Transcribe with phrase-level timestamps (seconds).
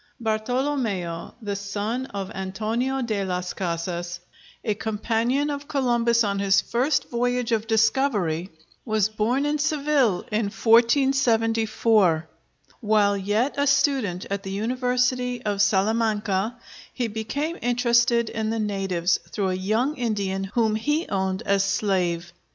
[0.19, 4.19] Bartolomeo, the son of Antonio de las Casas,
[4.63, 8.49] a companion of Columbus on his first voyage of discovery,
[8.83, 12.27] was born in Seville in 1474.
[12.79, 16.57] While yet a student at the University of Salamanca
[16.91, 22.33] he became interested in the natives, through a young Indian whom he owned as slave.